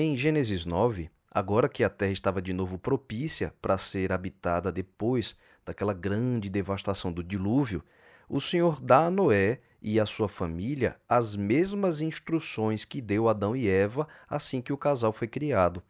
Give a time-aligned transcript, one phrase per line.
[0.00, 5.36] Em Gênesis 9, agora que a terra estava de novo propícia para ser habitada depois
[5.66, 7.82] daquela grande devastação do dilúvio,
[8.28, 13.56] o Senhor dá a Noé e a sua família as mesmas instruções que deu Adão
[13.56, 15.82] e Eva assim que o casal foi criado.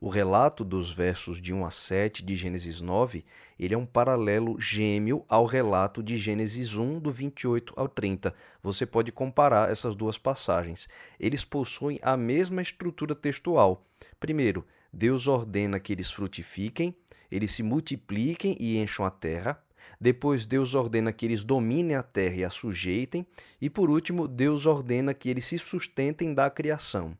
[0.00, 3.24] O relato dos versos de 1 a 7 de Gênesis 9,
[3.58, 8.34] ele é um paralelo gêmeo ao relato de Gênesis 1 do 28 ao 30.
[8.62, 10.88] Você pode comparar essas duas passagens.
[11.20, 13.84] Eles possuem a mesma estrutura textual.
[14.18, 16.94] Primeiro, Deus ordena que eles frutifiquem,
[17.30, 19.62] eles se multipliquem e encham a terra.
[20.00, 23.26] Depois, Deus ordena que eles dominem a terra e a sujeitem.
[23.60, 27.16] E por último, Deus ordena que eles se sustentem da criação.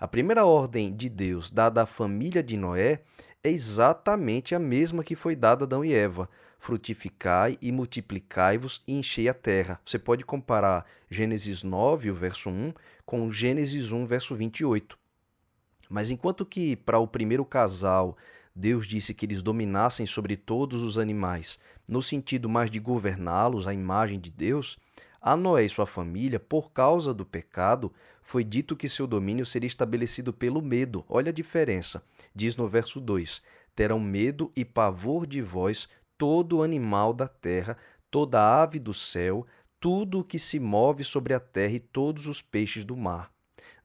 [0.00, 3.02] A primeira ordem de Deus dada à família de Noé
[3.42, 8.92] é exatamente a mesma que foi dada a Adão e Eva: frutificai e multiplicai-vos e
[8.92, 9.80] enchei a terra.
[9.84, 12.74] Você pode comparar Gênesis 9, o verso 1,
[13.04, 14.96] com Gênesis 1, verso 28.
[15.90, 18.16] Mas enquanto que para o primeiro casal
[18.54, 23.74] Deus disse que eles dominassem sobre todos os animais, no sentido mais de governá-los à
[23.74, 24.78] imagem de Deus,
[25.20, 29.66] a Noé e sua família, por causa do pecado, foi dito que seu domínio seria
[29.66, 31.04] estabelecido pelo medo.
[31.08, 32.02] Olha a diferença.
[32.34, 33.42] Diz no verso 2:
[33.74, 37.76] Terão medo e pavor de vós todo animal da terra,
[38.10, 39.46] toda ave do céu,
[39.80, 43.32] tudo o que se move sobre a terra e todos os peixes do mar.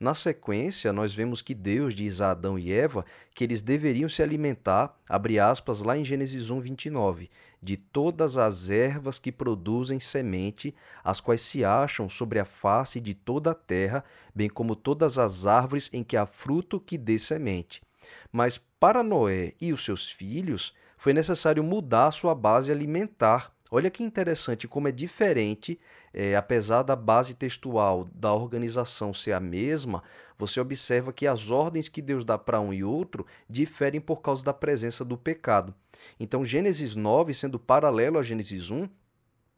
[0.04, 4.22] Na sequência, nós vemos que Deus diz a Adão e Eva que eles deveriam se
[4.22, 7.30] alimentar, abre aspas, lá em Gênesis 1, 29,
[7.62, 13.14] de todas as ervas que produzem semente, as quais se acham sobre a face de
[13.14, 14.04] toda a terra,
[14.36, 17.82] bem como todas as árvores em que há fruto que dê semente.
[18.30, 24.04] Mas para Noé e os seus filhos, foi necessário mudar sua base alimentar Olha que
[24.04, 25.80] interessante como é diferente,
[26.14, 30.04] é, apesar da base textual da organização ser a mesma,
[30.38, 34.46] você observa que as ordens que Deus dá para um e outro diferem por causa
[34.46, 35.74] da presença do pecado.
[36.20, 38.88] Então, Gênesis 9, sendo paralelo a Gênesis 1,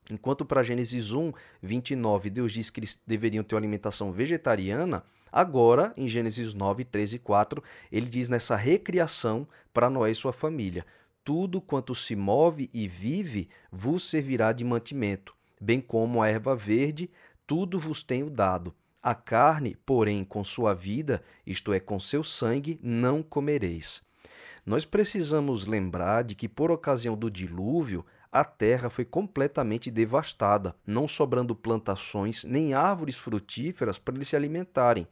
[0.09, 1.33] Enquanto para Gênesis 1,
[1.63, 7.15] 29, Deus diz que eles deveriam ter uma alimentação vegetariana, agora, em Gênesis 9, 13
[7.15, 10.85] e 4, ele diz nessa recriação para Noé e sua família:
[11.25, 17.09] tudo quanto se move e vive vos servirá de mantimento, bem como a erva verde,
[17.47, 18.73] tudo vos tenho dado.
[19.01, 24.03] A carne, porém, com sua vida, isto é, com seu sangue, não comereis.
[24.63, 31.07] Nós precisamos lembrar de que, por ocasião do dilúvio, a terra foi completamente devastada, não
[31.07, 35.07] sobrando plantações nem árvores frutíferas para eles se alimentarem.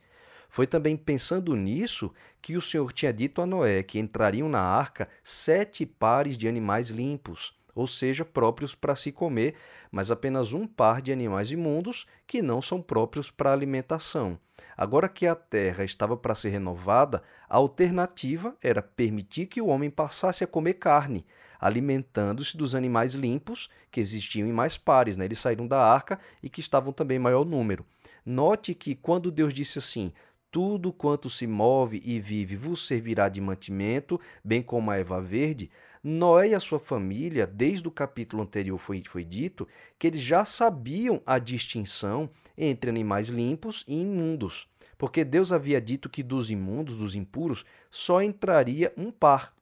[0.54, 5.10] Foi também pensando nisso que o Senhor tinha dito a Noé que entrariam na arca
[5.24, 9.56] sete pares de animais limpos, ou seja, próprios para se comer,
[9.92, 14.38] mas apenas um par de animais imundos que não são próprios para alimentação.
[14.78, 19.90] Agora que a terra estava para ser renovada, a alternativa era permitir que o homem
[19.90, 21.26] passasse a comer carne,
[21.60, 25.26] alimentando-se dos animais limpos que existiam em mais pares, né?
[25.26, 27.84] eles saíram da arca e que estavam também em maior número.
[28.24, 30.14] Note que quando Deus disse assim:
[30.54, 35.72] tudo quanto se move e vive vos servirá de mantimento, bem como a erva verde.
[36.04, 40.46] Noé e a sua família, desde o capítulo anterior foi, foi dito que eles já
[40.46, 46.98] sabiam a distinção entre animais limpos e imundos, porque Deus havia dito que dos imundos,
[46.98, 49.56] dos impuros, só entraria um par.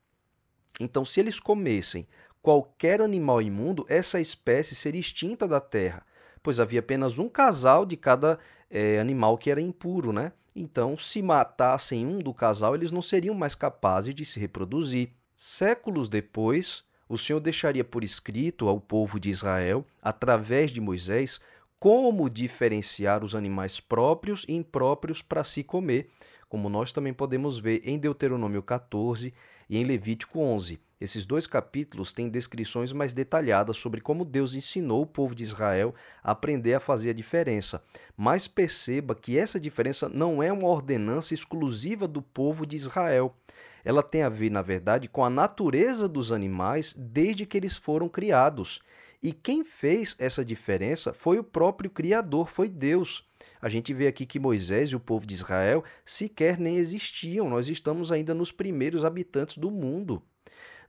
[0.78, 2.06] Então, se eles comessem
[2.41, 6.06] qualquer animal imundo, essa espécie seria extinta da terra,
[6.44, 8.38] pois havia apenas um casal de cada
[8.69, 10.34] é, animal que era impuro, né?
[10.56, 15.12] Então, se matassem um do casal, eles não seriam mais capazes de se reproduzir.
[15.35, 21.39] Séculos depois, o Senhor deixaria por escrito ao povo de Israel, através de Moisés,
[21.79, 26.09] como diferenciar os animais próprios e impróprios para se comer,
[26.47, 29.33] como nós também podemos ver em Deuteronômio 14
[29.69, 30.79] e em Levítico 11.
[31.01, 35.95] Esses dois capítulos têm descrições mais detalhadas sobre como Deus ensinou o povo de Israel
[36.23, 37.84] a aprender a fazer a diferença.
[38.16, 43.36] Mas perceba que essa diferença não é uma ordenança exclusiva do povo de Israel.
[43.83, 48.07] Ela tem a ver, na verdade, com a natureza dos animais desde que eles foram
[48.07, 48.80] criados.
[49.24, 53.27] E quem fez essa diferença foi o próprio Criador, foi Deus.
[53.59, 57.68] A gente vê aqui que Moisés e o povo de Israel sequer nem existiam, nós
[57.69, 60.21] estamos ainda nos primeiros habitantes do mundo.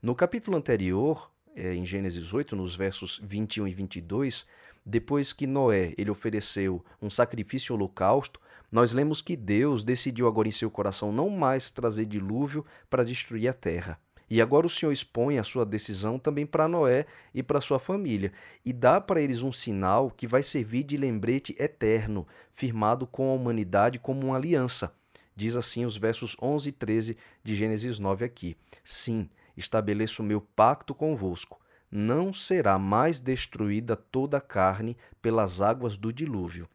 [0.03, 4.45] No capítulo anterior, é, em Gênesis 8, nos versos 21 e 22,
[4.85, 8.41] depois que Noé ele ofereceu um sacrifício holocausto,
[8.73, 13.47] nós lemos que Deus decidiu agora em seu coração não mais trazer dilúvio para destruir
[13.47, 13.97] a terra.
[14.29, 18.33] E agora o Senhor expõe a sua decisão também para Noé e para sua família,
[18.65, 23.35] e dá para eles um sinal que vai servir de lembrete eterno, firmado com a
[23.35, 24.93] humanidade como uma aliança.
[25.37, 30.95] Diz assim os versos 11 e 13 de Gênesis 9 aqui: Sim, estabeleço meu pacto
[30.95, 31.61] convosco.
[31.91, 36.69] Não será mais destruída toda a carne pelas águas do dilúvio.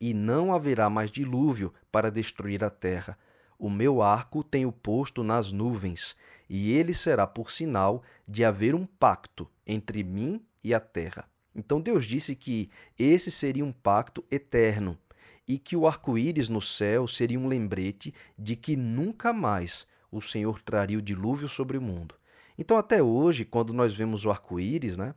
[0.00, 3.18] E não haverá mais dilúvio para destruir a terra.
[3.58, 6.16] O meu arco tenho posto nas nuvens,
[6.48, 11.28] e ele será por sinal de haver um pacto entre mim e a terra.
[11.54, 14.98] Então Deus disse que esse seria um pacto eterno
[15.46, 20.60] e que o arco-íris no céu seria um lembrete de que nunca mais o Senhor
[20.62, 22.14] traria o dilúvio sobre o mundo.
[22.58, 25.14] Então, até hoje, quando nós vemos o arco-íris, né,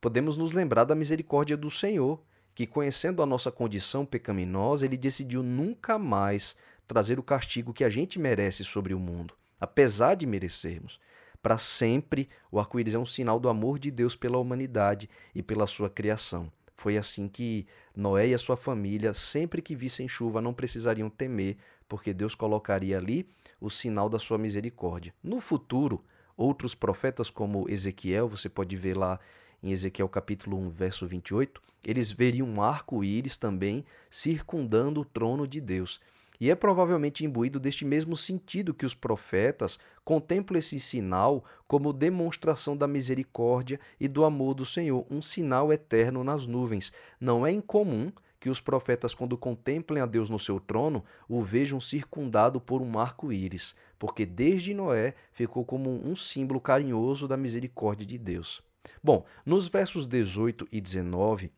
[0.00, 2.22] podemos nos lembrar da misericórdia do Senhor,
[2.54, 6.56] que, conhecendo a nossa condição pecaminosa, ele decidiu nunca mais
[6.86, 11.00] trazer o castigo que a gente merece sobre o mundo, apesar de merecermos.
[11.42, 15.66] Para sempre, o arco-íris é um sinal do amor de Deus pela humanidade e pela
[15.66, 16.50] sua criação.
[16.74, 17.66] Foi assim que
[17.96, 21.56] Noé e a sua família, sempre que vissem chuva, não precisariam temer,
[21.88, 23.28] porque Deus colocaria ali
[23.60, 25.14] o sinal da sua misericórdia.
[25.22, 26.04] No futuro,
[26.36, 29.20] outros profetas, como Ezequiel, você pode ver lá
[29.62, 35.60] em Ezequiel capítulo 1, verso 28, eles veriam um arco-íris também circundando o trono de
[35.60, 36.00] Deus.
[36.40, 42.76] E é provavelmente imbuído deste mesmo sentido que os profetas contemplam esse sinal como demonstração
[42.76, 46.92] da misericórdia e do amor do Senhor, um sinal eterno nas nuvens.
[47.20, 48.12] Não é incomum
[48.44, 52.98] que os profetas, quando contemplem a Deus no seu trono, o vejam circundado por um
[52.98, 58.62] arco-íris, porque desde Noé ficou como um símbolo carinhoso da misericórdia de Deus.
[59.02, 61.50] Bom, nos versos 18 e 19,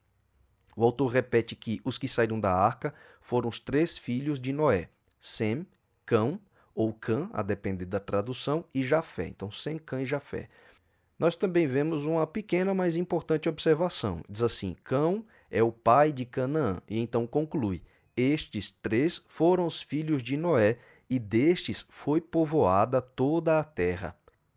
[0.76, 4.90] o autor repete que os que saíram da arca foram os três filhos de Noé:
[5.18, 5.66] Sem,
[6.04, 6.38] Cão,
[6.74, 9.28] ou Cã, a depender da tradução, e Jafé.
[9.28, 10.50] Então, Sem, Cã e Jafé.
[11.18, 14.22] Nós também vemos uma pequena, mas importante observação.
[14.28, 17.82] Diz assim: Cão é o pai de Canaã, e então conclui:
[18.14, 20.76] Estes três foram os filhos de Noé,
[21.08, 24.14] e destes foi povoada toda a terra.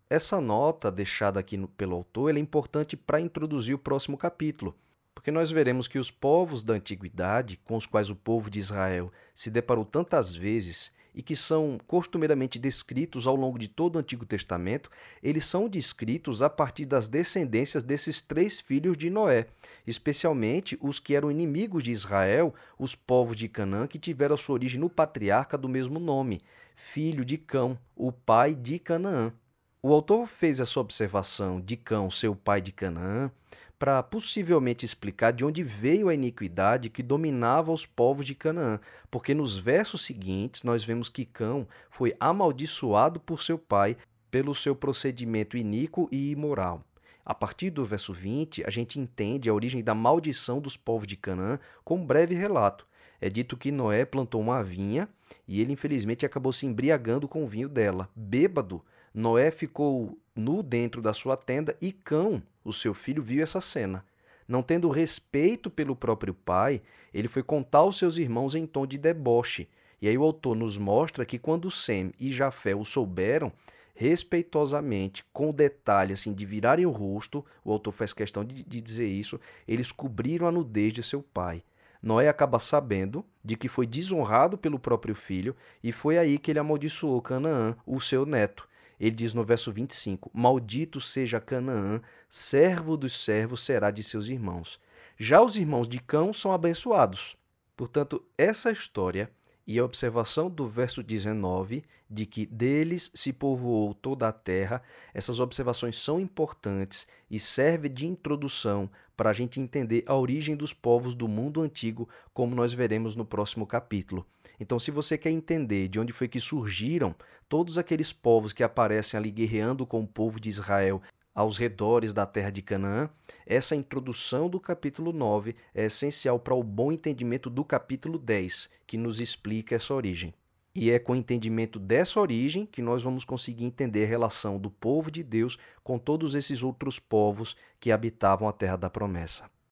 [0.09, 4.75] Essa nota deixada aqui pelo autor é importante para introduzir o próximo capítulo
[5.19, 9.11] porque nós veremos que os povos da antiguidade, com os quais o povo de Israel
[9.35, 14.25] se deparou tantas vezes e que são costumeiramente descritos ao longo de todo o Antigo
[14.25, 14.89] Testamento,
[15.21, 19.47] eles são descritos a partir das descendências desses três filhos de Noé,
[19.85, 24.79] especialmente os que eram inimigos de Israel, os povos de Canaã, que tiveram sua origem
[24.79, 26.41] no patriarca do mesmo nome,
[26.77, 29.33] filho de Cão, o pai de Canaã.
[29.81, 33.29] O autor fez essa observação de Cão, seu pai de Canaã,
[33.79, 38.77] para possivelmente explicar de onde veio a iniquidade que dominava os povos de Canaã,
[39.09, 43.95] porque nos versos seguintes nós vemos que Cão foi amaldiçoado por seu pai
[44.29, 46.83] pelo seu procedimento iníquo e imoral.
[47.25, 51.15] A partir do verso 20, a gente entende a origem da maldição dos povos de
[51.15, 52.85] Canaã com um breve relato.
[53.21, 55.07] É dito que Noé plantou uma vinha
[55.47, 58.09] e ele infelizmente acabou se embriagando com o vinho dela.
[58.15, 58.83] Bêbado,
[59.13, 64.05] Noé ficou nu dentro da sua tenda e Cão, o seu filho, viu essa cena.
[64.47, 66.81] Não tendo respeito pelo próprio pai,
[67.13, 69.67] ele foi contar aos seus irmãos em tom de deboche.
[70.01, 73.51] E aí o autor nos mostra que quando Sem e Jafé o souberam,
[73.93, 79.07] respeitosamente, com detalhe assim, de virarem o rosto, o autor faz questão de, de dizer
[79.07, 81.61] isso, eles cobriram a nudez de seu pai.
[82.01, 86.59] Noé acaba sabendo de que foi desonrado pelo próprio filho e foi aí que ele
[86.59, 88.68] amaldiçoou Canaã, o seu neto.
[88.99, 94.79] Ele diz no verso 25: Maldito seja Canaã, servo dos servos será de seus irmãos.
[95.17, 97.37] Já os irmãos de Cão são abençoados.
[97.75, 99.31] Portanto, essa história
[99.65, 104.81] e a observação do verso 19 de que deles se povoou toda a terra,
[105.13, 110.73] essas observações são importantes e servem de introdução para a gente entender a origem dos
[110.73, 114.25] povos do mundo antigo, como nós veremos no próximo capítulo.
[114.59, 117.15] Então, se você quer entender de onde foi que surgiram
[117.47, 121.01] todos aqueles povos que aparecem ali guerreando com o povo de Israel
[121.33, 123.09] aos redores da terra de Canaã,
[123.45, 128.97] essa introdução do capítulo 9 é essencial para o bom entendimento do capítulo 10, que
[128.97, 130.33] nos explica essa origem.
[130.75, 134.69] E é com o entendimento dessa origem que nós vamos conseguir entender a relação do
[134.69, 139.49] povo de Deus com todos esses outros povos que habitavam a terra da promessa.